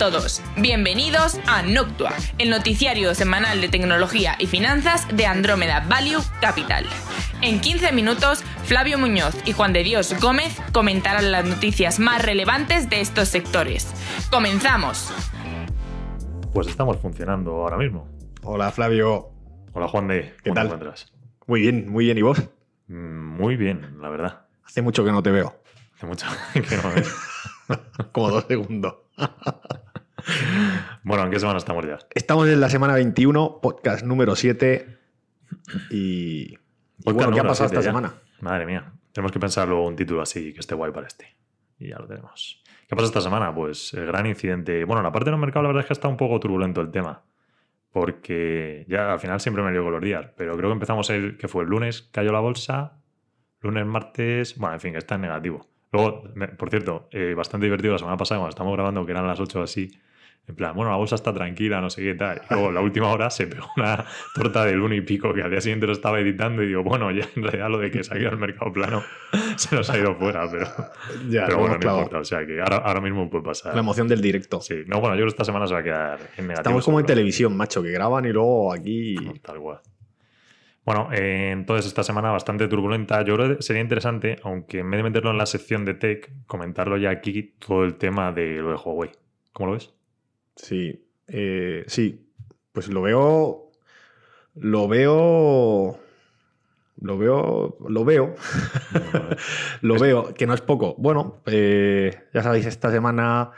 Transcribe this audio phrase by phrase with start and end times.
[0.00, 6.86] todos, bienvenidos a Noctua, el noticiario semanal de tecnología y finanzas de Andrómeda Value Capital.
[7.42, 12.88] En 15 minutos, Flavio Muñoz y Juan de Dios Gómez comentarán las noticias más relevantes
[12.88, 13.92] de estos sectores.
[14.30, 15.12] ¡Comenzamos!
[16.54, 18.08] Pues estamos funcionando ahora mismo.
[18.42, 19.28] Hola Flavio.
[19.74, 20.34] Hola Juan de.
[20.42, 20.68] ¿Qué ¿cómo tal?
[20.68, 21.12] te encuentras?
[21.46, 22.16] Muy bien, muy bien.
[22.16, 22.42] ¿Y vos?
[22.88, 24.46] Mm, Muy bien, la verdad.
[24.64, 25.60] Hace mucho que no te veo.
[25.94, 27.14] Hace mucho que no ves.
[28.12, 28.94] Como dos segundos.
[31.02, 31.98] Bueno, ¿en qué semana estamos ya?
[32.14, 34.98] Estamos en la semana 21, podcast número 7.
[35.90, 36.58] Y, y
[37.04, 37.84] bueno, ¿qué ha pasado esta ya.
[37.84, 38.14] semana?
[38.40, 38.92] Madre mía.
[39.12, 41.36] Tenemos que pensar luego un título así que esté guay para este.
[41.78, 42.62] Y ya lo tenemos.
[42.88, 43.54] ¿Qué pasa esta semana?
[43.54, 44.84] Pues el gran incidente.
[44.84, 46.90] Bueno, la parte de los mercados, la verdad es que está un poco turbulento el
[46.90, 47.22] tema.
[47.92, 50.26] Porque ya al final siempre me lío con los días.
[50.36, 52.98] Pero creo que empezamos el que fue el lunes, cayó la bolsa.
[53.60, 54.56] Lunes, martes.
[54.58, 55.66] Bueno, en fin, está en negativo.
[55.92, 56.24] Luego,
[56.56, 59.62] por cierto, eh, bastante divertido la semana pasada cuando estamos grabando, que eran las 8
[59.62, 59.90] así.
[60.48, 62.40] En plan, bueno, la bolsa está tranquila, no sé qué tal.
[62.50, 65.50] Y luego, la última hora se pegó una torta del uno y pico que al
[65.50, 68.12] día siguiente lo estaba editando y digo, bueno, ya en realidad lo de que se
[68.12, 69.00] ha ido al mercado plano
[69.56, 70.66] se nos ha ido fuera, pero,
[71.28, 72.02] Ya, pero bueno, no clavado.
[72.02, 72.18] importa.
[72.20, 73.74] O sea que ahora, ahora mismo puede pasar.
[73.74, 74.60] La emoción del directo.
[74.60, 76.60] Sí, no, bueno, yo creo que esta semana se va a quedar en negativo.
[76.62, 79.14] Estamos como en televisión, macho, que graban y luego aquí.
[79.42, 79.78] Tal cual.
[80.84, 83.22] Bueno, eh, entonces esta semana bastante turbulenta.
[83.22, 86.28] Yo creo que sería interesante, aunque en vez de meterlo en la sección de tech,
[86.46, 89.10] comentarlo ya aquí todo el tema de lo de Huawei.
[89.52, 89.94] ¿Cómo lo ves?
[90.56, 92.26] Sí, eh, sí.
[92.72, 93.70] Pues lo veo.
[94.54, 95.98] Lo veo.
[97.00, 97.76] Lo veo.
[97.88, 98.34] Lo veo.
[99.82, 100.94] lo veo, que no es poco.
[100.98, 103.52] Bueno, eh, ya sabéis, esta semana.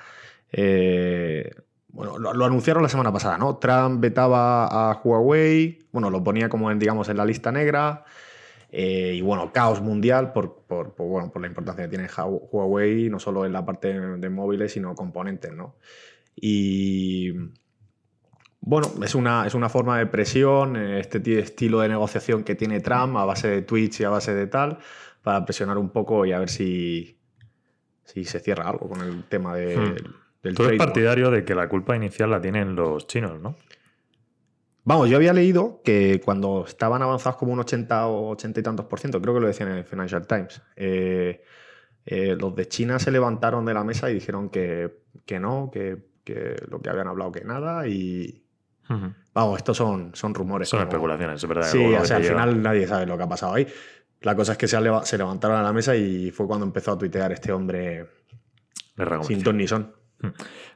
[0.52, 1.50] eh,
[1.88, 3.58] bueno, lo, lo anunciaron la semana pasada, ¿no?
[3.58, 5.78] Trump vetaba a Huawei.
[5.92, 8.04] Bueno, lo ponía como en, digamos, en la lista negra.
[8.70, 13.10] eh, y bueno, caos mundial por, por- por, bueno, por la importancia que tiene Huawei,
[13.10, 15.76] no solo en la parte de móviles, sino componentes, ¿no?
[16.34, 17.32] Y
[18.60, 22.54] bueno, es una, es una forma de presión, eh, este ti- estilo de negociación que
[22.54, 24.78] tiene Trump a base de tweets y a base de tal,
[25.22, 27.18] para presionar un poco y a ver si,
[28.04, 29.94] si se cierra algo con el tema de- Hmm.
[30.42, 33.56] del Tú eres partidario de que la culpa inicial la tienen los chinos, ¿no?
[34.84, 38.86] Vamos, yo había leído que cuando estaban avanzados como un 80 o 80 y tantos
[38.86, 41.44] por ciento, creo que lo decían en el Financial Times, eh,
[42.04, 45.98] eh, los de China se levantaron de la mesa y dijeron que, que no, que,
[46.24, 48.38] que lo que habían hablado que nada y...
[49.32, 50.68] Vamos, estos son, son rumores.
[50.68, 51.62] Son como- especulaciones, es verdad.
[51.70, 53.66] Sí, o sea, al lleva- final nadie sabe lo que ha pasado ahí.
[54.20, 56.92] La cosa es que se, leva- se levantaron a la mesa y fue cuando empezó
[56.92, 58.06] a tuitear este hombre
[59.22, 59.94] sin ton ni son.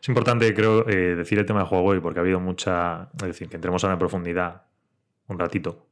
[0.01, 3.11] Es importante, creo, eh, decir el tema de Huawei porque ha habido mucha.
[3.19, 4.63] Es decir, que entremos ahora en profundidad
[5.29, 5.87] un ratito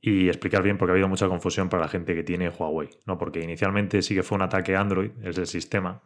[0.00, 2.90] y explicar bien porque ha habido mucha confusión para la gente que tiene Huawei.
[3.06, 3.16] ¿no?
[3.16, 6.02] Porque inicialmente sí que fue un ataque Android, es el sistema.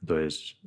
[0.00, 0.58] Entonces,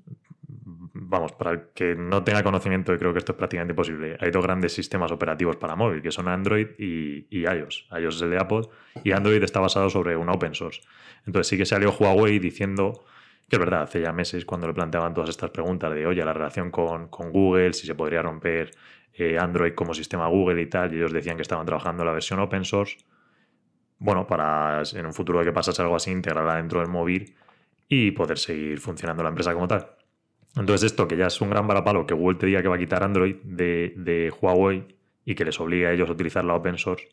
[1.08, 4.44] vamos, para el que no tenga conocimiento, creo que esto es prácticamente imposible, hay dos
[4.44, 7.88] grandes sistemas operativos para móvil, que son Android y, y iOS.
[7.92, 8.62] iOS es el de Apple
[9.04, 10.82] y Android está basado sobre un open source.
[11.26, 13.06] Entonces sí que salió Huawei diciendo
[13.48, 16.34] que es verdad, hace ya meses cuando le planteaban todas estas preguntas de, oye, la
[16.34, 18.72] relación con, con Google, si se podría romper
[19.14, 22.14] eh, Android como sistema Google y tal, y ellos decían que estaban trabajando en la
[22.14, 22.98] versión open source,
[24.00, 27.36] bueno, para en un futuro que pasase algo así, integrarla dentro del móvil
[27.88, 29.96] y poder seguir funcionando la empresa como tal.
[30.56, 32.80] Entonces esto, que ya es un gran varapalo, que Google te diga que va a
[32.80, 34.86] quitar Android de, Huawei
[35.26, 37.10] y que les obligue a ellos a utilizar la open source,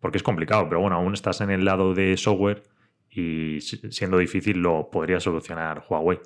[0.00, 2.62] porque es complicado, pero bueno, aún estás en el lado de software
[3.10, 6.18] y si- siendo difícil lo podría solucionar Huawei.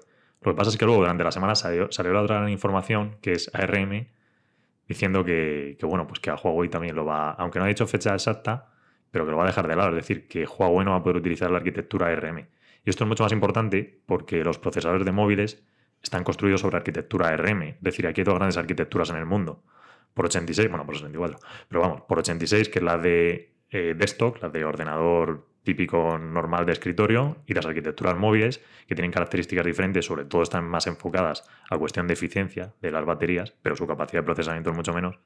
[0.42, 3.16] Lo que pasa es que luego durante la semana salió, salió la otra gran información,
[3.20, 4.06] que es ARM,
[4.88, 7.86] diciendo que, que, bueno, pues que a Huawei también lo va, aunque no ha dicho
[7.86, 8.70] fecha exacta,
[9.10, 11.02] pero que lo va a dejar de lado, es decir, que Huawei no va a
[11.02, 12.38] poder utilizar la arquitectura ARM.
[12.84, 15.62] Y esto es mucho más importante porque los procesadores de móviles
[16.04, 19.62] están construidos sobre arquitectura ARM, es decir, aquí hay dos grandes arquitecturas en el mundo.
[20.12, 21.38] Por 86, bueno, por 64,
[21.68, 26.66] pero vamos, por 86, que es la de eh, desktop, la de ordenador típico normal
[26.66, 31.48] de escritorio, y las arquitecturas móviles, que tienen características diferentes, sobre todo están más enfocadas
[31.70, 35.18] a cuestión de eficiencia de las baterías, pero su capacidad de procesamiento es mucho menos,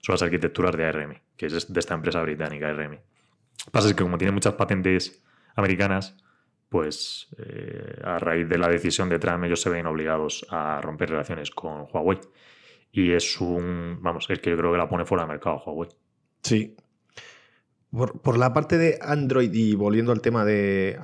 [0.00, 2.92] son las arquitecturas de ARM, que es de esta empresa británica ARM.
[2.92, 5.22] Lo que pasa es que como tiene muchas patentes
[5.54, 6.16] americanas,
[6.72, 11.10] pues eh, a raíz de la decisión de Trump ellos se ven obligados a romper
[11.10, 12.18] relaciones con Huawei.
[12.90, 15.90] Y es un, vamos, es que yo creo que la pone fuera de mercado Huawei.
[16.42, 16.74] Sí.
[17.90, 20.98] Por, la parte de Android y volviendo al tema de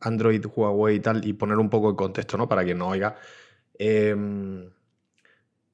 [0.00, 2.46] Android, Huawei y tal, y poner un poco de contexto, ¿no?
[2.46, 3.16] Para quien no oiga.
[3.78, 4.14] eh,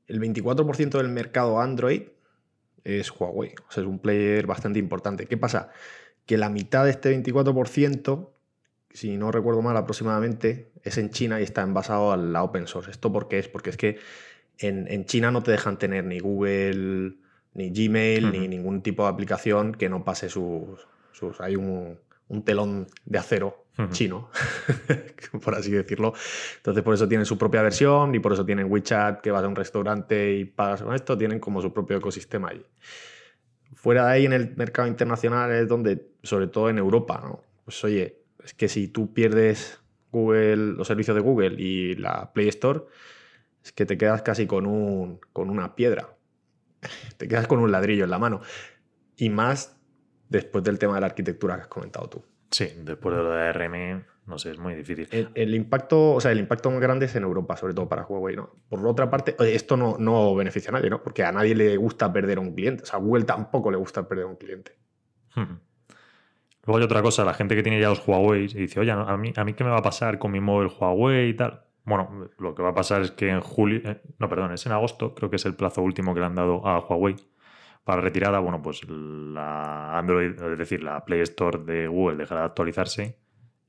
[0.06, 2.02] el 24% del mercado Android
[2.84, 3.54] es Huawei.
[3.68, 5.26] O sea, es un player bastante importante.
[5.26, 5.70] ¿Qué pasa?
[6.24, 8.30] Que la mitad de este 24%,
[8.92, 12.90] si no recuerdo mal aproximadamente, es en China y está envasado a la open source.
[12.90, 13.48] ¿Esto por qué es?
[13.48, 13.98] Porque es que
[14.58, 17.14] en, en China no te dejan tener ni Google,
[17.54, 20.86] ni Gmail, ni ningún tipo de aplicación que no pase sus...
[21.12, 21.98] sus hay un,
[22.28, 24.28] un telón de acero chino,
[25.42, 26.12] por así decirlo.
[26.56, 29.48] Entonces por eso tienen su propia versión y por eso tienen WeChat, que vas a
[29.48, 32.64] un restaurante y pagas con esto, tienen como su propio ecosistema allí.
[33.74, 37.42] Fuera de ahí en el mercado internacional es donde, sobre todo en Europa, ¿no?
[37.64, 39.80] Pues oye, es que si tú pierdes
[40.12, 42.82] Google, los servicios de Google y la Play Store,
[43.64, 46.16] es que te quedas casi con, un, con una piedra.
[47.18, 48.40] Te quedas con un ladrillo en la mano.
[49.16, 49.78] Y más
[50.30, 52.24] después del tema de la arquitectura que has comentado tú.
[52.50, 55.08] Sí, después de lo de ARM, no sé, es muy difícil.
[55.10, 58.04] El, el impacto, o sea, el impacto más grande es en Europa, sobre todo para
[58.04, 58.56] Huawei, ¿no?
[58.68, 61.02] Por otra parte, oye, esto no, no beneficia a nadie, ¿no?
[61.02, 62.84] Porque a nadie le gusta perder a un cliente.
[62.84, 64.78] O sea, a Google tampoco le gusta perder a un cliente.
[65.36, 65.58] Ujú.
[66.70, 69.16] Luego hay otra cosa, la gente que tiene ya los Huawei y dice, oye, ¿a
[69.16, 71.64] mí, ¿a mí qué me va a pasar con mi móvil Huawei y tal?
[71.84, 74.70] Bueno, lo que va a pasar es que en julio, eh, no, perdón, es en
[74.70, 77.16] agosto, creo que es el plazo último que le han dado a Huawei
[77.82, 78.38] para retirada.
[78.38, 83.18] Bueno, pues la Android, es decir, la Play Store de Google dejará de actualizarse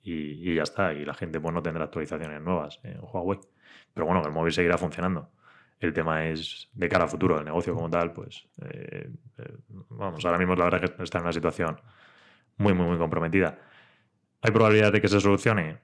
[0.03, 0.93] y, ya está.
[0.93, 3.39] Y la gente pues no tendrá actualizaciones nuevas en Huawei.
[3.95, 5.31] Pero bueno, el móvil seguirá funcionando.
[5.79, 9.09] El tema es de cara a futuro, el negocio como tal, pues eh,
[9.39, 9.57] eh,
[9.89, 11.81] vamos, ahora mismo la verdad es que está en una situación
[12.61, 13.57] muy, muy, muy comprometida.
[14.41, 15.77] ¿Hay probabilidad de que se solucione?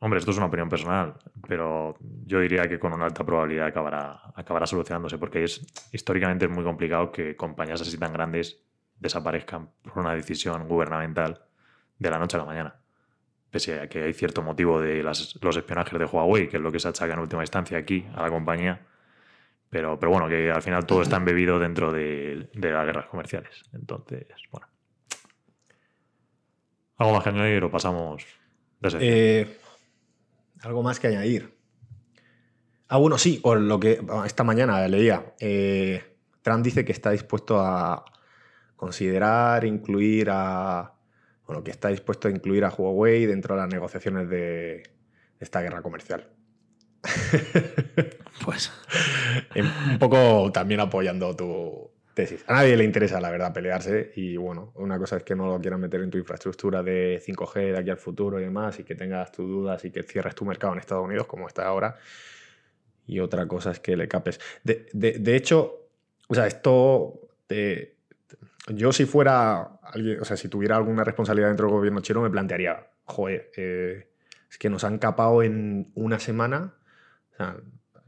[0.00, 1.14] Hombre, esto es una opinión personal,
[1.46, 1.96] pero
[2.26, 5.60] yo diría que con una alta probabilidad acabará, acabará solucionándose, porque es
[5.92, 8.62] históricamente es muy complicado que compañías así tan grandes
[8.98, 11.42] desaparezcan por una decisión gubernamental
[11.98, 12.74] de la noche a la mañana.
[13.50, 16.70] Pese a que hay cierto motivo de las- los espionajes de Huawei, que es lo
[16.72, 18.80] que se achaca en última instancia aquí a la compañía,
[19.68, 23.64] pero, pero bueno, que al final todo está embebido dentro de, de las guerras comerciales.
[23.72, 24.66] Entonces, bueno.
[27.00, 28.26] ¿Algo más que añadir o pasamos
[28.78, 28.98] de?
[29.00, 29.58] Eh,
[30.60, 31.56] algo más que añadir.
[32.88, 35.32] Ah, bueno, sí, o lo que esta mañana leía.
[35.40, 36.04] eh,
[36.42, 38.04] Trump dice que está dispuesto a
[38.76, 40.92] considerar incluir a.
[41.46, 44.82] Bueno, que está dispuesto a incluir a Huawei dentro de las negociaciones de
[45.38, 46.28] esta guerra comercial.
[48.44, 48.70] Pues.
[49.56, 51.90] un poco también apoyando tu
[52.46, 54.12] A nadie le interesa, la verdad, pelearse.
[54.16, 57.72] Y bueno, una cosa es que no lo quieran meter en tu infraestructura de 5G
[57.72, 60.44] de aquí al futuro y demás, y que tengas tus dudas y que cierres tu
[60.44, 61.96] mercado en Estados Unidos, como está ahora.
[63.06, 64.38] Y otra cosa es que le capes.
[64.62, 65.88] De, de- hecho,
[66.28, 67.20] o sea, esto.
[68.68, 72.30] yo, si fuera alguien, o sea, si tuviera alguna responsabilidad dentro del gobierno chino, me
[72.30, 74.08] plantearía, joder, eh,
[74.48, 76.74] es que nos han capado en una semana.
[77.32, 77.56] O sea,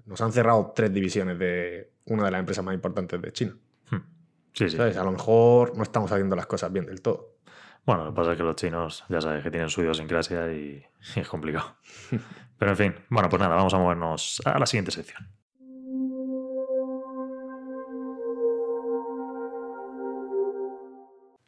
[0.07, 3.57] nos han cerrado tres divisiones de una de las empresas más importantes de China.
[4.53, 4.71] Sí.
[4.71, 4.97] ¿Sabes?
[4.97, 7.37] A lo mejor no estamos haciendo las cosas bien del todo.
[7.85, 10.85] Bueno, lo que pasa es que los chinos, ya sabes, que tienen su idiosincrasia y,
[11.17, 11.77] y es complicado.
[12.59, 15.29] Pero en fin, bueno, pues nada, vamos a movernos a la siguiente sección.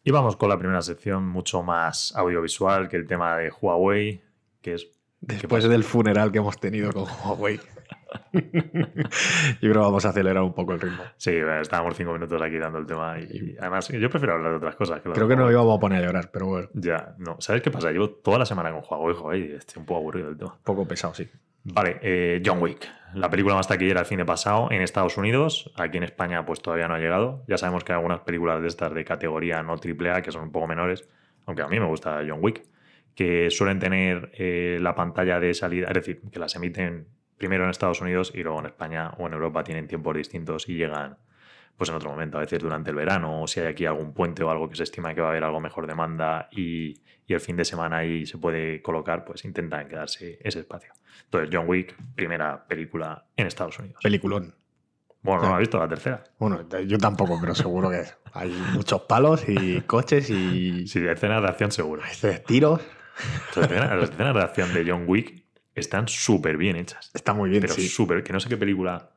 [0.07, 4.23] Y vamos con la primera sección, mucho más audiovisual que el tema de Huawei,
[4.61, 4.89] que es
[5.27, 7.59] Después del funeral que hemos tenido con Huawei.
[8.33, 8.41] Yo
[9.61, 11.03] creo que vamos a acelerar un poco el ritmo.
[11.17, 14.57] Sí, estábamos cinco minutos aquí dando el tema y, y además yo prefiero hablar de
[14.59, 15.01] otras cosas.
[15.03, 15.53] Creo que Huawei.
[15.53, 17.37] íbamos a poner a llorar, pero bueno, Ya, no.
[17.41, 17.91] ¿Sabes qué pasa?
[17.91, 20.53] Llevo toda la semana con Huawei, joder, y estoy un poco aburrido del tema.
[20.55, 21.29] un poco pesado, sí.
[21.67, 25.73] Vale, eh, John Wick, la película más taquillera el fin de pasado en Estados Unidos.
[25.77, 27.43] Aquí en España pues todavía no ha llegado.
[27.49, 30.43] Ya sabemos que hay algunas películas de estas de categoría no triple A que son
[30.43, 31.09] un poco menores,
[31.47, 32.65] aunque a mí me gusta John Wick,
[33.15, 37.71] que suelen tener eh, la pantalla de salida, es decir, que las emiten primero en
[37.71, 41.17] Estados Unidos y luego en España o en Europa tienen tiempos distintos y llegan
[41.77, 44.45] pues en otro momento, a veces durante el verano, o si hay aquí algún puente
[44.45, 47.41] o algo que se estima que va a haber algo mejor demanda y, y el
[47.41, 50.93] fin de semana ahí se puede colocar, pues intentan quedarse ese espacio.
[51.25, 53.99] Entonces, John Wick, primera película en Estados Unidos.
[54.01, 54.55] Peliculón.
[55.23, 56.23] Bueno, no la he visto la tercera.
[56.39, 61.49] Bueno, yo tampoco, pero seguro que hay muchos palos y coches y Sí, escenas de
[61.49, 62.03] acción seguro.
[62.03, 62.83] veces tiros.
[63.57, 65.44] Las escenas de acción de John Wick
[65.75, 67.11] están súper bien hechas.
[67.15, 67.89] Está muy bien, Pero sí.
[67.89, 69.11] súper, que no sé qué película.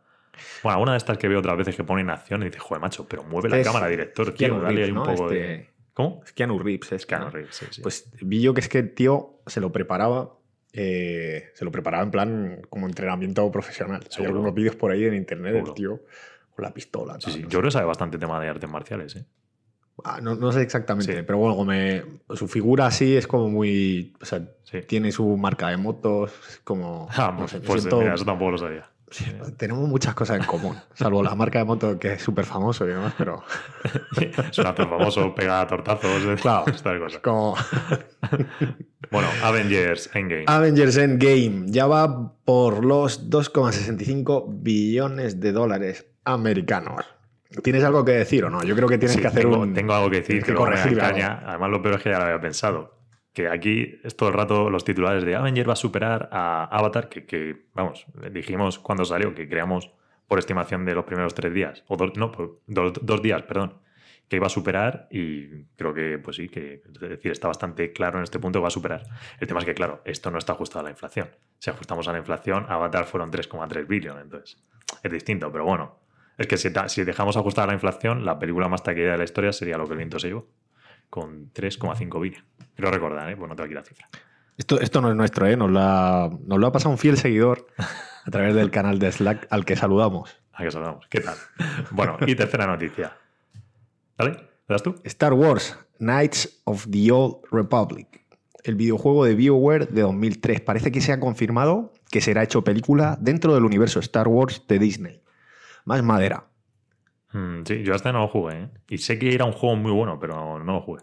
[0.64, 3.08] Bueno, alguna de estas que veo otras veces que ponen acción y dices, joder, macho,
[3.08, 5.04] pero mueve la Es cámara, director, tío, Keanu dale ahí Reeves, un ¿no?
[5.06, 5.70] poco Este- de.
[5.94, 6.22] ¿Cómo?
[6.24, 7.32] Es Keanu Reeves, es Keanu ¿no?
[7.32, 7.82] Reeves, sí, sí.
[7.82, 10.36] Pues vi yo que es que el tío se lo preparaba,
[10.74, 14.02] eh, se lo preparaba en plan como entrenamiento profesional.
[14.18, 16.02] Hay algunos vídeos por ahí en internet del tío
[16.56, 17.16] con la pistola.
[17.20, 17.40] Sí, sí.
[17.40, 17.58] no Yo sé.
[17.58, 19.26] creo que sabe bastante tema de artes marciales, ¿eh?
[20.04, 21.24] Ah, no, no sé exactamente, Sí.
[21.26, 22.04] pero bueno, me-
[22.36, 24.14] su figura así es como muy...
[24.22, 24.82] O sea, Sí.
[24.88, 26.32] tiene su marca de motos,
[26.64, 27.08] como...
[27.12, 28.90] Ah, no pues, sé, pues, siento- mira, eso tampoco lo sabía.
[29.10, 29.26] sí,
[29.58, 32.90] tenemos muchas cosas en común, salvo la marca de moto que es súper famoso y
[32.90, 33.42] demás, pero
[34.52, 36.66] es un actor famoso, pega tortazos, Claro.
[36.72, 37.22] estas cosas.
[37.22, 37.56] como...
[39.10, 40.44] Bueno, Avengers Endgame.
[40.48, 47.06] Avengers Endgame ya va por los 2,65 billones de dólares americanos.
[47.64, 48.64] ¿Tienes algo que decir o no?
[48.64, 49.74] Yo creo que tienes Sí, que hacer tengo, un.
[49.74, 51.42] tengo algo que decir, que que corregir caña.
[51.46, 52.98] Además, lo peor es que ya lo había pensado.
[53.34, 57.08] Que aquí es todo el rato los titulares de Avenger va a superar a Avatar,
[57.08, 59.92] que, que, vamos, dijimos cuando salió, que creamos
[60.28, 63.76] por estimación de los primeros tres días, o dos, no, por dos, dos días, perdón,
[64.28, 68.18] que iba a superar y creo que, pues sí, que es decir, está bastante claro
[68.18, 69.04] en este punto que va a superar.
[69.40, 71.30] El tema es que, claro, esto no está ajustado a la inflación.
[71.60, 74.58] Si ajustamos a la inflación, Avatar fueron 3,3 billones, entonces
[75.04, 76.00] es distinto, pero bueno.
[76.38, 79.52] Es que si, si dejamos ajustada la inflación, la película más taquillera de la historia
[79.52, 80.48] sería Lo que el viento se llevó,
[81.10, 82.44] con 3,5 billones.
[82.76, 83.36] Quiero recordar, ¿eh?
[83.36, 84.08] Pues no tengo aquí la cifra.
[84.58, 85.56] Esto, esto no es nuestro, ¿eh?
[85.56, 87.68] Nos lo, ha, nos lo ha pasado un fiel seguidor
[88.26, 90.38] a través del canal de Slack al que saludamos.
[90.54, 91.08] ¿A qué saludamos?
[91.10, 91.36] ¿Qué tal?
[91.92, 93.16] Bueno, y tercera noticia.
[94.18, 94.32] ¿Vale?
[94.32, 94.96] ¿Le das tú?
[95.04, 98.26] Star Wars Knights of the Old Republic.
[98.64, 100.62] El videojuego de BioWare de 2003.
[100.62, 104.80] Parece que se ha confirmado que será hecho película dentro del universo Star Wars de
[104.80, 105.22] Disney.
[105.88, 106.44] Más madera.
[107.32, 108.70] Mm, sí, yo hasta no lo jugué, ¿eh?
[108.90, 111.02] Y sé que era un juego muy bueno, pero no lo jugué.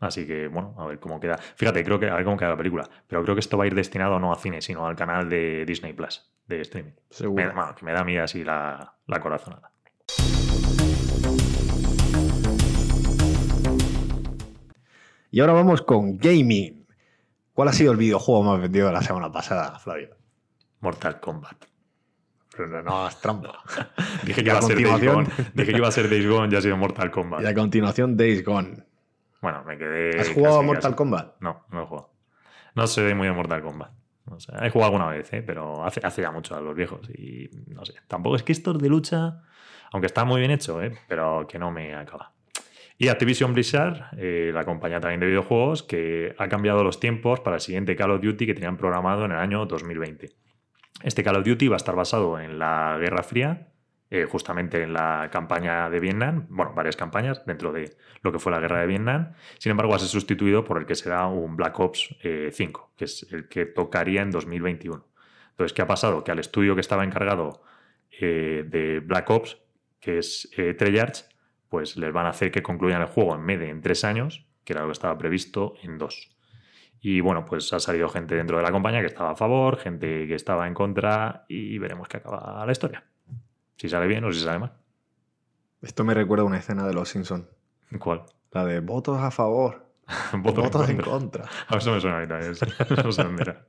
[0.00, 1.36] Así que, bueno, a ver cómo queda.
[1.36, 2.88] Fíjate, creo que, a ver cómo queda la película.
[3.06, 5.66] Pero creo que esto va a ir destinado no a cine, sino al canal de
[5.66, 6.92] Disney Plus, de streaming.
[6.92, 7.52] Me, Seguro.
[7.52, 9.70] bueno, que me da a mí así la, la corazonada.
[15.30, 16.86] Y ahora vamos con gaming.
[17.52, 20.16] ¿Cuál ha sido el videojuego más vendido de la semana pasada, Flavio?
[20.80, 21.71] Mortal Kombat.
[22.56, 23.58] Pero no, hagas trampa.
[24.24, 25.28] Dije Y que iba a ser Days Gone.
[25.54, 27.42] Dije que iba a ser Days Gone, ya ha sido Mortal Kombat.
[27.42, 28.84] Y a continuación, Days Gone.
[29.40, 30.20] Bueno, me quedé.
[30.20, 30.96] ¿Has jugado a Mortal casi.
[30.96, 31.40] Kombat?
[31.40, 32.12] No, no he jugado.
[32.74, 33.92] No soy muy de Mortal Kombat.
[34.26, 35.42] O sea, he jugado alguna vez, ¿eh?
[35.42, 37.08] pero hace, hace ya mucho a los viejos.
[37.10, 37.94] Y no sé.
[38.06, 39.42] Tampoco es que estos de lucha,
[39.92, 40.96] aunque está muy bien hecho, ¿eh?
[41.08, 42.32] pero que no me acaba.
[42.98, 47.56] Y Activision Blizzard, eh, la compañía también de videojuegos, que ha cambiado los tiempos para
[47.56, 50.30] el siguiente Call of Duty que tenían programado en el año 2020.
[51.02, 53.68] Este Call of Duty va a estar basado en la Guerra Fría,
[54.10, 58.52] eh, justamente en la campaña de Vietnam, bueno, varias campañas dentro de lo que fue
[58.52, 59.32] la Guerra de Vietnam.
[59.58, 62.92] Sin embargo, va a ser sustituido por el que será un Black Ops eh, 5,
[62.96, 65.04] que es el que tocaría en 2021.
[65.50, 66.24] Entonces, ¿qué ha pasado?
[66.24, 67.62] Que al estudio que estaba encargado
[68.20, 69.58] eh, de Black Ops,
[70.00, 71.24] que es eh, Treyarch,
[71.68, 74.74] pues les van a hacer que concluyan el juego en de en tres años, que
[74.74, 76.36] era lo que estaba previsto, en dos.
[77.04, 80.28] Y bueno, pues ha salido gente dentro de la compañía que estaba a favor, gente
[80.28, 83.04] que estaba en contra, y veremos qué acaba la historia.
[83.76, 84.72] Si sale bien o si sale mal.
[85.82, 87.46] Esto me recuerda a una escena de Los Simpsons.
[87.98, 88.22] ¿Cuál?
[88.52, 89.92] La de votos a favor,
[90.38, 91.44] Votos votos en contra.
[91.68, 92.26] A eso me suena a mí.
[93.32, 93.66] No era.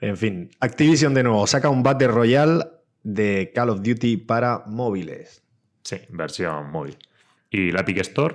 [0.00, 2.64] En fin, Activision de nuevo saca un Battle Royale
[3.02, 5.42] de Call of Duty para móviles.
[5.82, 6.96] Sí, versión móvil.
[7.50, 8.34] Y la Epic Store,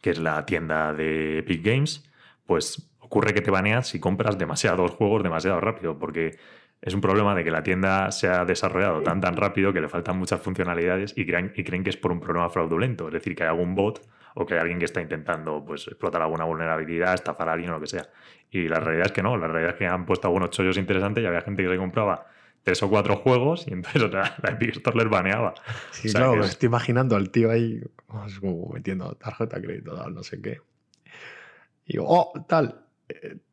[0.00, 2.04] que es la tienda de Epic Games,
[2.46, 6.38] pues ocurre que te banean si compras demasiados juegos demasiado rápido, porque
[6.80, 9.88] es un problema de que la tienda se ha desarrollado tan tan rápido que le
[9.88, 13.34] faltan muchas funcionalidades y creen, y creen que es por un problema fraudulento, es decir,
[13.34, 17.14] que hay algún bot o que hay alguien que está intentando pues, explotar alguna vulnerabilidad,
[17.14, 18.06] estafar a alguien o lo que sea.
[18.50, 21.24] Y la realidad es que no, la realidad es que han puesto algunos chollos interesantes
[21.24, 22.26] y había gente que se compraba
[22.62, 25.54] tres o cuatro juegos y entonces o sea, la Epic Store les baneaba.
[25.90, 27.80] Sí, O sea, claro, me es- estoy imaginando al tío ahí
[28.40, 30.60] como metiendo tarjeta de crédito, tal, no sé qué.
[31.86, 32.84] Y digo, oh, tal,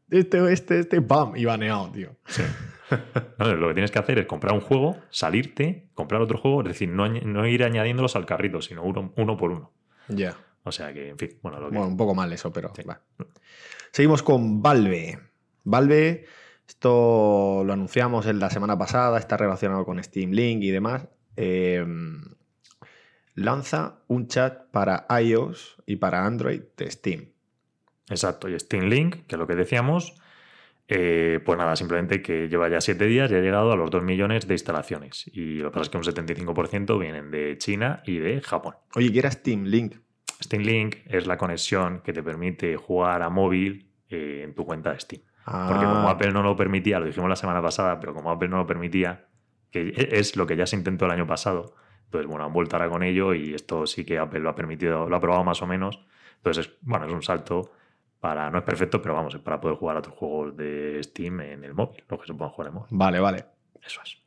[0.10, 2.16] este, este, este, pam, y baneado, tío.
[2.28, 2.44] Sí.
[3.40, 6.68] No, lo que tienes que hacer es comprar un juego, salirte, comprar otro juego, es
[6.68, 9.72] decir, no, no ir añadiéndolos al carrito, sino uno, uno por uno.
[10.08, 10.38] Ya.
[10.64, 11.78] O sea que, en fin, bueno, lo que.
[11.78, 12.84] Bueno, un poco mal eso, pero Sí.
[12.84, 13.02] va.
[13.92, 15.18] Seguimos con Valve.
[15.64, 16.26] Valve,
[16.68, 21.08] esto lo anunciamos en la semana pasada, está relacionado con Steam Link y demás.
[21.38, 21.84] eh,
[23.34, 27.30] lanza un chat para iOS y para Android de Steam.
[28.10, 30.16] Exacto, y Steam Link, que es lo que decíamos,
[30.88, 34.04] eh, pues nada, simplemente que lleva ya siete días y ha llegado a los 2
[34.04, 35.28] millones de instalaciones.
[35.34, 38.76] Y lo que pasa es que un 75% vienen de China y de Japón.
[38.96, 39.96] Oye, ¿qué era Steam Link?
[40.44, 44.92] Steam Link es la conexión que te permite jugar a móvil eh, en tu cuenta
[44.94, 45.22] de Steam.
[45.68, 48.50] Porque como Ah, Apple no lo permitía, lo dijimos la semana pasada, pero como Apple
[48.50, 49.28] no lo permitía,
[49.72, 52.76] que e- es lo que ya se intentó el año pasado, entonces bueno, han vuelto
[52.76, 55.62] ahora con ello y esto sí que Apple lo ha permitido, lo ha probado más
[55.62, 56.00] o menos.
[56.38, 57.72] Entonces, es, bueno, es un salto
[58.20, 61.42] para, no es perfecto, pero vamos, es para poder jugar a otros juegos de Steam
[61.42, 62.90] en el móvil, lo que se puedan jugar en móvil.
[62.92, 63.46] Vale, vale.
[63.86, 64.18] Eso es.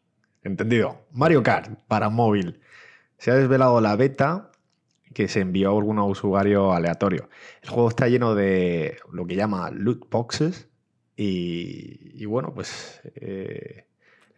[0.42, 1.06] Entendido.
[1.12, 2.60] Mario Kart para móvil.
[3.16, 4.52] Se ha desvelado la beta
[5.12, 7.28] que se envió a algún usuario aleatorio.
[7.62, 10.68] El juego está lleno de lo que llama loot boxes
[11.16, 13.87] y, y bueno, pues eh,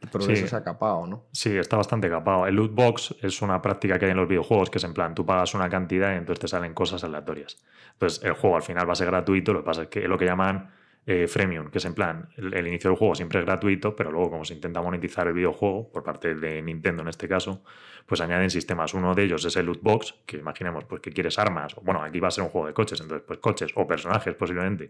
[0.08, 0.48] progreso Sí.
[0.48, 1.26] se ha capado, ¿no?
[1.32, 2.46] Sí, está bastante capado.
[2.46, 5.14] El loot box es una práctica que hay en los videojuegos, que es en plan,
[5.14, 7.62] tú pagas una cantidad y entonces te salen cosas aleatorias.
[7.92, 10.16] Entonces, el juego al final va a ser gratuito, lo que pasa es que lo
[10.16, 10.70] que llaman
[11.06, 14.10] eh, freemium, que es en plan, el, el inicio del juego siempre es gratuito, pero
[14.12, 17.62] luego como se intenta monetizar el videojuego, por parte de Nintendo en este caso,
[18.06, 18.94] pues añaden sistemas.
[18.94, 22.02] Uno de ellos es el loot box, que imaginemos pues, que quieres armas, o bueno,
[22.02, 24.88] aquí va a ser un juego de coches, entonces pues coches o personajes posiblemente.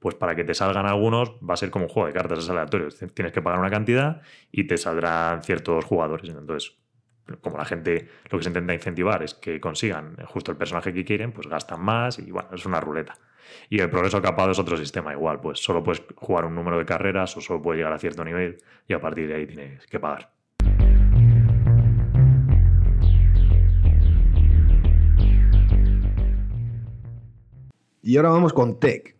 [0.00, 2.50] Pues para que te salgan algunos va a ser como un juego de cartas, es
[2.50, 2.88] aleatorio.
[3.14, 6.28] Tienes que pagar una cantidad y te saldrán ciertos jugadores.
[6.28, 6.78] Entonces,
[7.40, 11.04] como la gente lo que se intenta incentivar es que consigan justo el personaje que
[11.04, 13.18] quieren, pues gastan más y bueno, es una ruleta.
[13.70, 16.84] Y el progreso capado es otro sistema igual, pues solo puedes jugar un número de
[16.84, 19.98] carreras o solo puedes llegar a cierto nivel y a partir de ahí tienes que
[19.98, 20.30] pagar.
[28.02, 29.17] Y ahora vamos con Tech.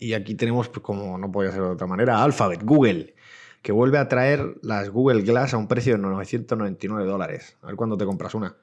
[0.00, 3.14] Y aquí tenemos, pues, como no podía ser de otra manera, Alphabet, Google,
[3.62, 7.58] que vuelve a traer las Google Glass a un precio de 999 dólares.
[7.62, 8.56] A ver cuándo te compras una.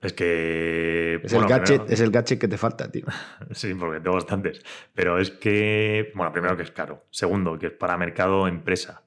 [0.00, 1.20] Es que.
[1.24, 3.06] Es, bueno, el, gadget, primero- es el gadget que te falta, tío.
[3.52, 4.62] Sí, porque tengo bastantes.
[4.94, 7.06] Pero es que, bueno, primero que es caro.
[7.10, 9.02] Segundo, que es para mercado empresa.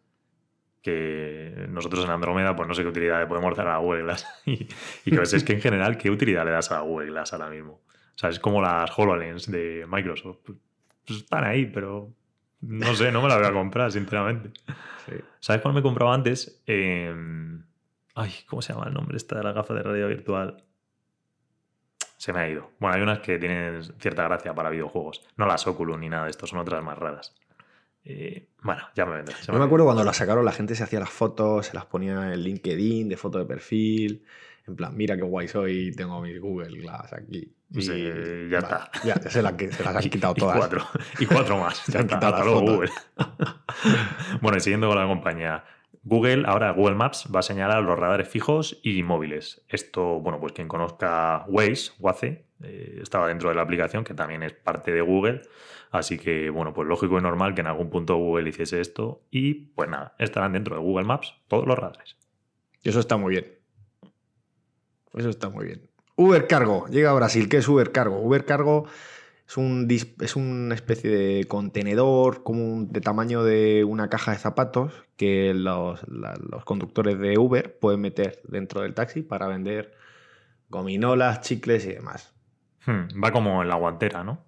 [0.82, 4.25] Que nosotros en Andrómeda, pues no sé qué utilidad le podemos dar a Google Glass.
[4.48, 4.68] y,
[5.06, 7.50] y que ves, es que en general, ¿qué utilidad le das a Google Glass ahora
[7.51, 7.74] mismo?
[7.74, 10.50] O sea, es como las HoloLens de Microsoft.
[11.12, 12.13] Pues están ahí, pero
[12.62, 14.51] no sé, no me la voy a comprar, sinceramente.
[15.39, 16.62] ¿Sabes cuál me compraba antes?
[16.68, 17.13] Eh,
[18.15, 20.63] Ay, ¿cómo se llama el nombre esta de la gafa de realidad virtual?
[22.18, 22.72] Se me ha ido.
[22.80, 25.25] Bueno, hay unas que tienen cierta gracia para videojuegos.
[25.38, 27.36] No las Oculus ni nada de esto, son otras más raras.
[28.03, 29.36] Eh, bueno, ya me vendré.
[29.46, 31.86] Yo me me acuerdo cuando las sacaron, la gente se hacía las fotos, se las
[31.86, 34.24] ponía en LinkedIn de foto de perfil.
[34.68, 37.51] En plan, mira qué guay soy, tengo mis Google Glass aquí.
[37.74, 38.12] Y Sí,
[38.50, 38.91] ya está.
[39.03, 40.58] Ya, se, las, que- se las han Y- quitado y todas.
[40.58, 40.86] cuatro,
[41.20, 41.77] y cuatro más.
[41.86, 42.75] Se Ya han quitado hasta las luego.
[42.75, 42.89] Google.
[44.41, 45.63] bueno, y siguiendo con la compañía.
[46.03, 49.62] Google, ahora Google Maps va a señalar los radares fijos y móviles.
[49.70, 54.41] Esto, bueno, pues quien conozca Waze, Waze, eh, estaba dentro de la aplicación, que también
[54.41, 55.41] es parte de Google.
[55.91, 59.22] Así que, bueno, pues lógico y normal que en algún punto Google hiciese esto.
[59.30, 62.18] Y pues nada, estarán dentro de Google Maps todos los radares.
[62.81, 63.46] Y eso está muy bien.
[65.13, 65.89] Eso está muy bien.
[66.15, 67.50] Uber Cargo, llega a Brasil.
[67.50, 68.19] ¿Qué es Uber Cargo?
[68.19, 68.85] Uber Cargo
[69.47, 69.87] es, un,
[70.19, 75.53] es una especie de contenedor como un- de tamaño de una caja de zapatos que
[75.53, 79.93] los, la- los conductores de Uber pueden meter dentro del taxi para vender
[80.69, 82.33] gominolas, chicles y demás.
[82.85, 84.45] Hmm, va como en la guantera, ¿no?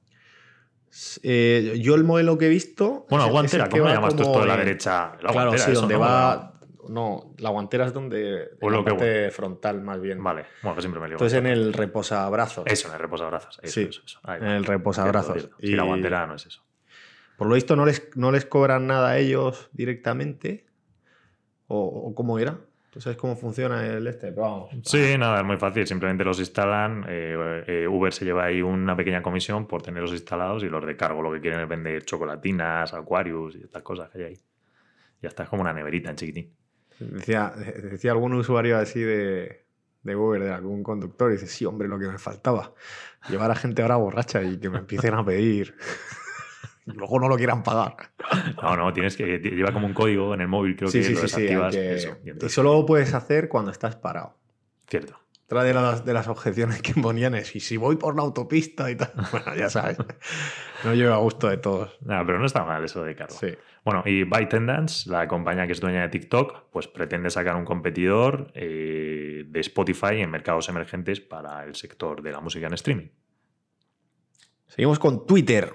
[1.23, 3.05] Eh, yo el modelo que he visto...
[3.09, 5.13] Bueno, guantera, ¿cómo va llamas tú esto de la derecha?
[5.23, 5.99] La claro, guantera, sí, donde ¿no?
[6.01, 6.52] va...
[6.89, 8.49] No, la guantera es donde...
[8.61, 10.21] O lo la que parte frontal más bien.
[10.23, 11.15] Vale, bueno, que siempre me lío.
[11.15, 12.65] Entonces en el reposabrazos.
[12.67, 13.59] Eso, en el reposabrazos.
[13.61, 14.19] Eso, Sí, eso, eso.
[14.23, 15.49] Ahí en el reposabrazos.
[15.59, 16.63] Sí, la Y- guantera no es eso.
[17.37, 20.65] Por lo visto no les, no les cobran nada a ellos directamente.
[21.67, 22.59] ¿O, o cómo era?
[22.91, 24.27] ¿Tú sabes cómo funciona el este?
[24.31, 24.69] Pero vamos.
[24.83, 25.87] Sí, nada, es muy fácil.
[25.87, 27.03] Simplemente los instalan.
[27.07, 30.95] eh, eh, Uber se lleva ahí una pequeña comisión por tenerlos instalados y los de
[30.95, 34.39] cargo lo que quieren es vender chocolatinas, Aquarius y estas cosas que hay ahí.
[35.23, 36.53] Ya está, es como una neverita en chiquitín.
[37.11, 39.65] Decía, decía algún usuario así de,
[40.03, 42.73] de Uber, de algún conductor, y dice, sí, hombre, lo que me faltaba.
[43.29, 45.75] Llevar a gente ahora borracha y que me empiecen a pedir.
[46.85, 47.95] y luego no lo quieran pagar.
[48.61, 49.39] No, no, tienes que.
[49.39, 51.41] Lleva como un código en el móvil, creo sí, que sí, lo sí, sí.
[51.41, 51.75] desactivas.
[51.75, 54.37] que- eso, y solo lo puedes hacer cuando estás parado.
[54.87, 55.19] Cierto.
[55.45, 58.89] Otra de las, de las objeciones que ponían es, y si voy por la autopista
[58.89, 59.11] y tal.
[59.31, 59.97] Bueno, ya sabes.
[60.83, 61.97] No lleva a gusto de todos.
[62.01, 63.35] Nada, pero no está mal eso de cargo.
[63.39, 63.49] Sí.
[63.83, 68.51] Bueno, y ByteDance, la compañía que es dueña de TikTok, pues pretende sacar un competidor
[68.53, 73.07] eh, de Spotify en mercados emergentes para el sector de la música en streaming.
[74.67, 75.73] Seguimos con Twitter.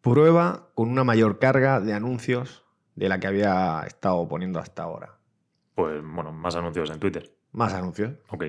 [0.00, 5.18] Prueba con una mayor carga de anuncios de la que había estado poniendo hasta ahora.
[5.74, 7.37] Pues bueno, más anuncios en Twitter.
[7.52, 8.12] Más anuncios.
[8.28, 8.44] Ok.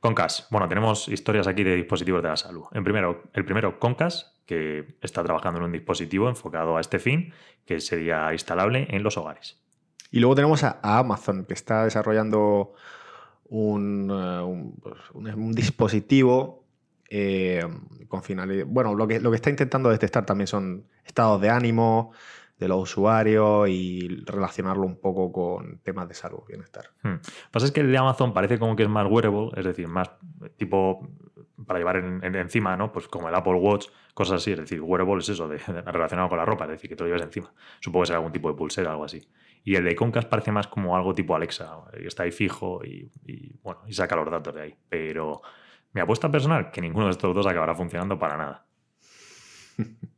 [0.00, 0.46] Concas.
[0.50, 2.64] Bueno, tenemos historias aquí de dispositivos de la salud.
[2.72, 7.32] En primero, el primero, Concas, que está trabajando en un dispositivo enfocado a este fin,
[7.64, 9.60] que sería instalable en los hogares.
[10.10, 12.74] Y luego tenemos a, a Amazon, que está desarrollando
[13.48, 16.64] un, eh, un- pues, un- un dispositivo
[17.08, 17.64] eh,
[18.08, 18.66] con finalidad.
[18.68, 22.12] Bueno, lo que, lo que está intentando detectar también son estados de ánimo
[22.60, 26.90] de los usuarios y relacionarlo un poco con temas de salud, bienestar.
[27.02, 27.16] Hmm.
[27.50, 30.10] Pasa es que el de Amazon parece como que es más wearable, es decir, más
[30.56, 31.08] tipo
[31.66, 32.92] para llevar en- en- encima, ¿no?
[32.92, 34.52] Pues como el Apple Watch, cosas así.
[34.52, 37.08] Es decir, wearable es eso, de, relacionado con la ropa, es decir, que te lo
[37.08, 37.52] llevas encima.
[37.80, 39.26] Supongo que será algún tipo de pulsera o algo así.
[39.64, 43.10] Y el de Concas parece más como algo tipo Alexa, que está ahí fijo y,
[43.26, 44.74] y, bueno, y saca los datos de ahí.
[44.88, 45.42] Pero
[45.92, 48.66] mi apuesta personal, que ninguno de estos dos acabará funcionando para nada.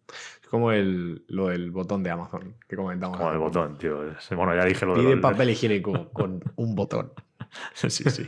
[0.53, 3.17] Como el, lo del botón de Amazon que comentamos.
[3.17, 4.05] Como el botón, tío.
[4.37, 7.11] Bueno, ya dije lo de Pide papel higiénico con un botón.
[7.73, 8.27] sí, sí.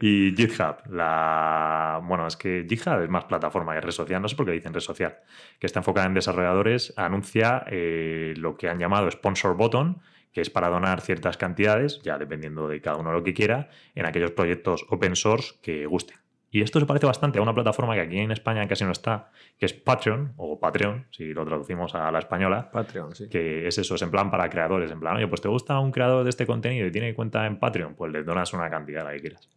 [0.00, 2.00] Y GitHub, la.
[2.02, 4.72] Bueno, es que GitHub es más plataforma que red social, no sé por qué dicen
[4.72, 5.18] red social,
[5.58, 10.00] que está enfocada en desarrolladores, anuncia eh, lo que han llamado Sponsor Button,
[10.32, 14.06] que es para donar ciertas cantidades, ya dependiendo de cada uno lo que quiera, en
[14.06, 16.16] aquellos proyectos open source que gusten.
[16.56, 19.30] Y esto se parece bastante a una plataforma que aquí en España casi no está,
[19.58, 22.70] que es Patreon, o Patreon, si lo traducimos a la española.
[22.70, 23.28] Patreon, sí.
[23.28, 25.92] Que es eso, es en plan para creadores, en plan, oye, pues te gusta un
[25.92, 29.12] creador de este contenido y tiene cuenta en Patreon, pues le donas una cantidad, la
[29.12, 29.50] que quieras.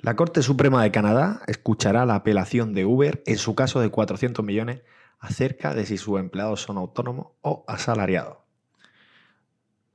[0.00, 4.44] La Corte Suprema de Canadá escuchará la apelación de Uber en su caso de 400
[4.44, 4.82] millones
[5.18, 8.36] acerca de si sus empleados son autónomos o asalariados.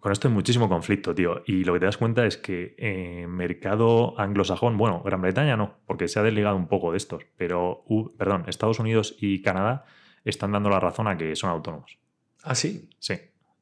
[0.06, 1.42] Con esto hay muchísimo conflicto, tío.
[1.48, 5.80] Y lo que te das cuenta es que en mercado anglosajón, bueno, Gran Bretaña no,
[5.88, 7.84] porque se ha desligado un poco de estos, pero,
[8.16, 9.84] perdón, Estados Unidos y Canadá
[10.24, 11.98] están dando la razón a que son autónomos.
[12.44, 12.88] ¿Ah, sí?
[13.00, 13.16] Sí.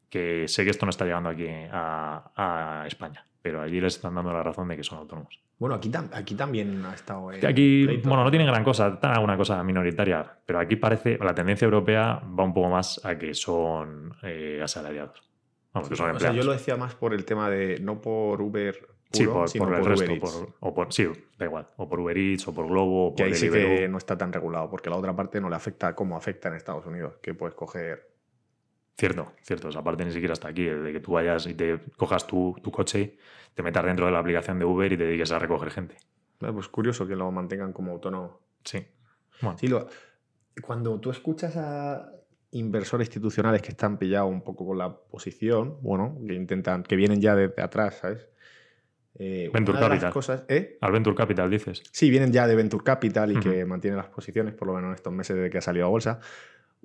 [0.10, 4.34] Que sé que esto no está llegando aquí a, España, pero allí les están dando
[4.34, 5.40] la razón de que son autónomos.
[5.58, 7.30] Bueno, aquí, aquí también ha estado.
[7.30, 11.64] aquí, bueno, no tienen gran cosa, está una cosa minoritaria, pero aquí parece, la tendencia
[11.64, 15.33] europea va un poco más a que son eh, asalariados
[15.74, 20.56] yo lo decía más por el tema de, no por Uber sí, por, el resto,
[20.60, 21.08] o por, sí,
[21.38, 23.98] da igual, o por Uber Eats, o por Globo, o que ahí sí que no
[23.98, 27.16] está tan regulado, porque la otra parte no le afecta como afecta en Estados Unidos,
[27.22, 28.12] que puedes coger...
[28.96, 32.28] Cierto, cierto, esa parte ni siquiera está aquí, de que tú vayas y te cojas
[32.28, 33.18] tu, tu coche,
[33.56, 35.96] te metas dentro de la aplicación de Uber y te dediques a recoger gente.
[36.42, 38.40] Eh, pues curioso que lo mantengan como autónomo.
[38.64, 38.86] Sí.
[39.58, 39.68] Sí,
[40.62, 42.12] cuando tú escuchas a
[42.54, 47.20] inversores institucionales que están pillados un poco con la posición, bueno, que intentan, que vienen
[47.20, 48.30] ya desde atrás, ¿sabes?
[49.16, 50.14] Eh, Venture Capital.
[50.14, 50.78] Cosas, ¿eh?
[50.82, 51.84] Al Venture Capital, dices.
[51.92, 54.96] Sí, vienen ya de Venture Capital y que mantienen las posiciones, por lo menos en
[54.96, 56.20] estos meses desde que ha salido a bolsa.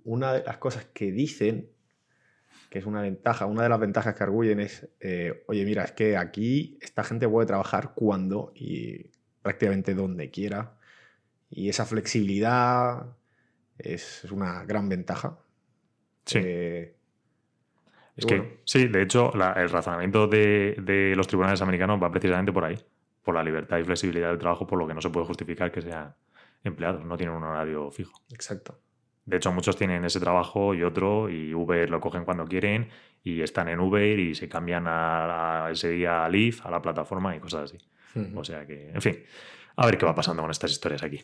[0.05, 1.71] Una de las cosas que dicen,
[2.71, 5.93] que es una ventaja, una de las ventajas que arguyen es, eh, oye, mira, es
[5.93, 9.11] que aquí esta gente puede trabajar cuando y
[9.43, 10.79] prácticamente donde quiera.
[11.51, 13.07] Y esa flexibilidad
[13.79, 15.39] es una gran ventaja
[16.29, 16.41] Sí.
[16.43, 16.95] Eh,
[18.17, 22.77] es que, sí, de hecho, el razonamiento de, los tribunales americanos va precisamente por ahí,
[23.23, 25.83] por la libertad y flexibilidad del trabajo, por lo que no se puede justificar que
[25.83, 26.15] sean
[26.65, 28.21] empleados, no tienen un horario fijo.
[28.33, 28.81] Exacto.
[29.25, 32.89] De hecho, muchos tienen ese trabajo y otro, y Uber lo cogen cuando quieren,
[33.23, 37.37] y están en Uber y se cambian a, ese día a Lyft, a la plataforma
[37.37, 37.79] y cosas así.
[38.35, 39.23] O sea que, en fin,
[39.77, 41.23] a ver qué va pasando con estas historias aquí.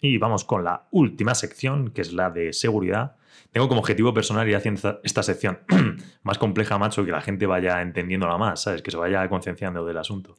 [0.00, 3.16] Y vamos con la última sección, que es la de seguridad.
[3.52, 5.60] Tengo como objetivo personal ir haciendo esta sección
[6.22, 8.82] más compleja, macho, que la gente vaya entendiéndola más, ¿sabes?
[8.82, 10.36] Que se vaya concienciando del asunto.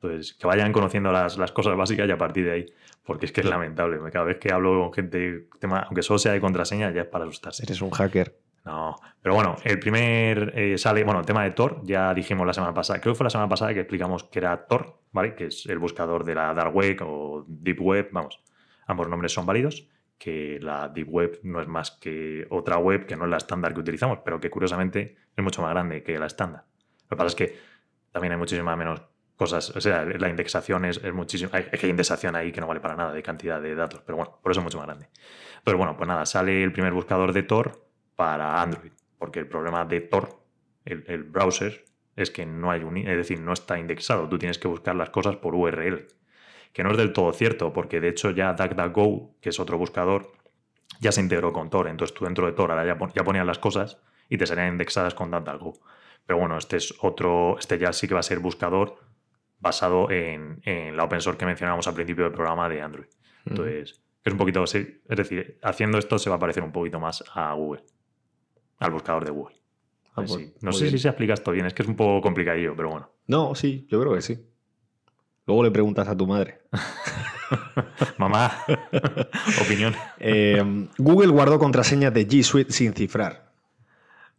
[0.00, 2.66] Entonces, que vayan conociendo las, cosas básicas y a partir de ahí.
[3.04, 3.98] Porque es que es lamentable.
[4.12, 7.24] Cada vez que hablo con gente, tema, aunque solo sea de contraseña, ya es para
[7.24, 7.62] asustarse.
[7.62, 8.36] Eres un hacker.
[8.64, 12.52] No, pero bueno, el primer eh, sale, bueno, el tema de Tor, ya dijimos la
[12.52, 15.34] semana pasada, creo que fue la semana pasada que explicamos que era Tor, ¿vale?
[15.34, 18.40] Que es el buscador de la Dark Web o Deep Web, vamos,
[18.88, 19.86] Ambos nombres son válidos,
[20.18, 23.72] que la Deep Web no es más que otra web que no es la estándar
[23.72, 26.64] que utilizamos, pero que curiosamente es mucho más grande que la estándar.
[27.02, 27.58] Lo que pasa es que
[28.10, 29.02] también hay muchísimas menos
[29.36, 32.96] cosas, o sea, la indexación es, muchísimo, hay, hay indexación ahí que no vale para
[32.96, 35.08] nada de cantidad de datos, pero bueno, por eso es mucho más grande.
[35.62, 39.84] Pero bueno, pues nada, sale el primer buscador de Tor para Android, porque el problema
[39.84, 40.40] de Tor,
[40.84, 41.84] el, el browser,
[42.16, 45.10] es que no hay un, es decir, no está indexado, tú tienes que buscar las
[45.10, 46.08] cosas por URL
[46.72, 50.32] que no es del todo cierto, porque de hecho ya DuckDuckGo, que es otro buscador,
[51.00, 51.88] ya se integró con Tor.
[51.88, 55.14] Entonces tú dentro de Tor ahora ya, ya ponías las cosas y te serían indexadas
[55.14, 55.74] con DuckDuckGo.
[56.26, 58.96] Pero bueno, este es otro, este ya sí que va a ser buscador
[59.60, 60.60] basado en,
[60.96, 63.06] la open source que mencionábamos al principio del programa de Android.
[63.46, 64.72] Entonces, es un poquito, es
[65.08, 67.82] decir, haciendo esto se va a parecer un poquito más a Google,
[68.78, 69.56] al buscador de Google.
[70.14, 72.74] Ah, pues, no sé si se explica esto bien, es que es un poco complicadillo,
[72.76, 73.10] pero bueno.
[73.26, 74.38] No, sí, yo creo que sí.
[75.48, 76.60] Luego le preguntas a tu madre.
[78.18, 78.52] Mamá,
[79.62, 79.94] opinión.
[80.18, 80.62] Eh,
[80.98, 83.48] Google guardó contraseñas de G Suite sin cifrar.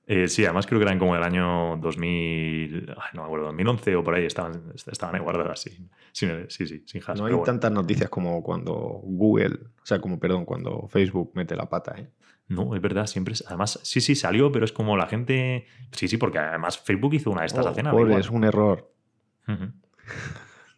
[0.05, 4.03] Eh, sí, además creo que eran como el año 2000, no me acuerdo, 2011 o
[4.03, 7.17] por ahí estaban, estaban ahí guardadas, sí, sí, sí, sin hash.
[7.17, 11.67] No hay tantas noticias como cuando Google, o sea, como, perdón, cuando Facebook mete la
[11.67, 12.07] pata, ¿eh?
[12.47, 13.33] No, es verdad, siempre.
[13.47, 15.65] Además, sí, sí, salió, pero es como la gente.
[15.91, 18.19] Sí, sí, porque además Facebook hizo una de estas oh, hace nada.
[18.19, 18.91] es un error.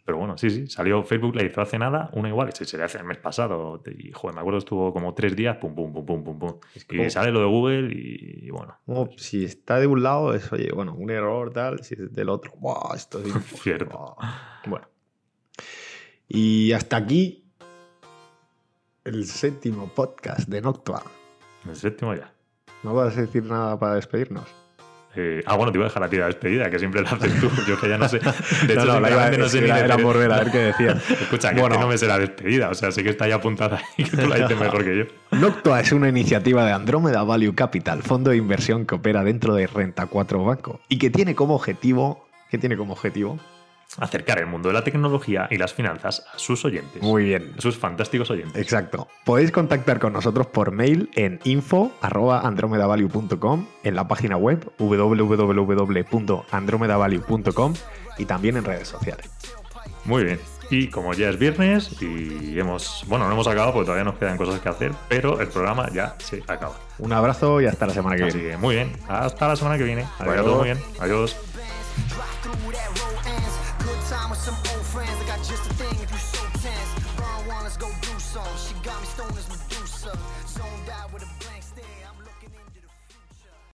[0.04, 2.98] Pero bueno, sí, sí, salió Facebook, le hizo hace nada, una igual, se, se hace
[2.98, 3.82] el mes pasado.
[3.98, 6.60] Y joder, me acuerdo, estuvo como tres días, pum, pum, pum, pum, pum, pum.
[6.90, 8.78] y sale lo de Google y, bueno.
[9.18, 12.54] si está de un lado, es, oye, bueno, un error, tal, si es del otro,
[12.60, 13.32] wow, esto es.
[13.62, 14.16] Cierto.
[14.66, 14.88] Bueno.
[16.28, 17.42] Y hasta aquí
[19.04, 21.04] el séptimo podcast de Noctua.
[21.68, 22.34] El séptimo ya.
[22.84, 24.61] ¿No vas a decir nada para despedirnos?
[25.16, 27.38] Eh, ah, bueno, te iba a dejar a ti la despedida, que siempre la haces
[27.40, 27.50] tú.
[27.68, 28.20] Yo que ya no sé.
[28.20, 30.58] De hecho, no, no, la iba, no sé ni era por ver, a ver qué
[30.60, 31.10] decías.
[31.22, 31.76] Escucha, que Bueno.
[31.76, 32.70] este no me será despedida.
[32.70, 35.38] O sea, sí que está ya apuntada ahí, que tú la dices mejor que yo.
[35.38, 39.68] Noctua es una iniciativa de Andromeda Value Capital, fondo de inversión que opera dentro de
[39.68, 43.38] Renta 4 Banco y que tiene como objetivo, ¿qué tiene como objetivo?
[44.00, 47.02] Acercar el mundo de la tecnología y las finanzas a sus oyentes.
[47.02, 47.54] Muy bien.
[47.58, 48.56] A sus fantásticos oyentes.
[48.62, 49.08] Exacto.
[49.26, 57.74] Podéis contactar con nosotros por mail en info@andromedavalue.com, en la página web www.andromedavalue.com
[58.18, 59.30] y también en redes sociales.
[60.06, 60.40] Muy bien.
[60.70, 63.04] Y como ya es viernes y hemos.
[63.08, 66.16] Bueno, no hemos acabado porque todavía nos quedan cosas que hacer, pero el programa ya
[66.20, 66.76] se acaba.
[66.98, 68.52] Un abrazo y hasta la semana que Así viene.
[68.54, 68.94] que muy bien.
[69.10, 70.06] Hasta la semana que viene.
[70.18, 70.46] Adiós.
[70.46, 70.80] todo muy bien.
[71.00, 71.36] Adiós.
[74.32, 75.12] With some old friends.
[75.20, 76.92] I got just a thing if you so tense.
[77.20, 78.48] Burn one, let's go do some.
[78.56, 79.36] She got me stoned